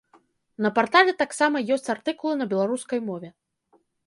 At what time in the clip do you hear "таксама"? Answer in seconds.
1.21-1.61